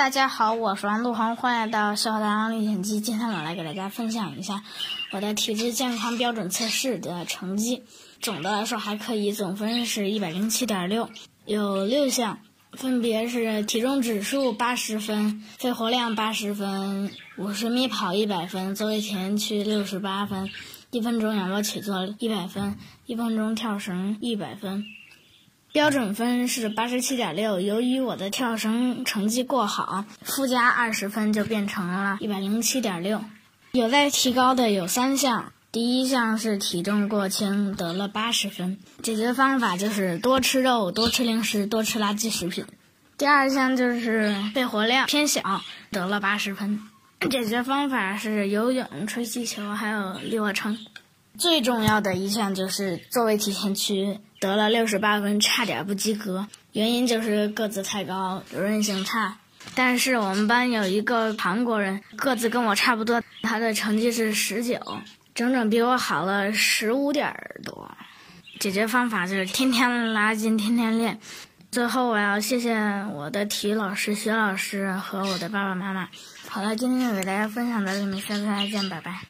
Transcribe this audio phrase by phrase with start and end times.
[0.00, 3.00] 大家好，我是王路航，欢迎来到《笑话大王历险记》。
[3.04, 4.62] 今天我来给大家分享一下
[5.10, 7.82] 我的体质健康标准测试的成绩。
[8.18, 11.10] 总的来说还可以，总分是一百零七点六，
[11.44, 12.38] 有六项，
[12.72, 20.48] 分别是体重指数八十分，肺活量八十分，五十米跑一百分，坐位前屈六十八分，
[20.92, 24.86] 一分钟仰卧起坐一百分，一分钟跳绳一百分。
[25.72, 33.22] 标准分是八十七点六，由于我的跳绳成绩过好，附加二十分就变成了一百零七点六。
[33.70, 42.64] 有待提高的有三项，第一项是体重过轻，得了八十分，解决方法就是多吃肉、多吃零食、多吃垃圾食品。
[43.16, 45.62] 第二项就是肺活量偏小，
[45.92, 46.80] 得了八十分，
[47.30, 50.76] 解决方法是游泳、吹气球还有立卧撑。
[51.40, 56.46] 最重要的一项就是座位提前屈，得了六十八分，差点不及格。
[56.72, 59.38] 原因就是个子太高，柔韧性差。
[59.74, 64.78] 但是我们班有一个韩国人，个子跟我差不多，他的成绩是十九，
[65.34, 67.34] 整整比我好了十五点
[67.64, 67.90] 多。
[68.58, 71.18] 解决方法就是天天拉筋，天天练。
[71.70, 72.76] 最后我要谢谢
[73.14, 76.10] 我的体育老师徐老师和我的爸爸妈妈。
[76.48, 79.22] 好了，今天就给大家分享到这里，下次再见，拜拜。